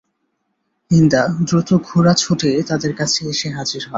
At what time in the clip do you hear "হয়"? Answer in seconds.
3.81-3.89